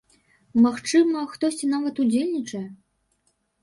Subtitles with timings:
[0.65, 2.67] Магчыма, хтосьці нават удзельнічае?